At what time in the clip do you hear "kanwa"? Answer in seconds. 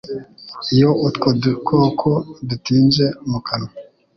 3.47-3.71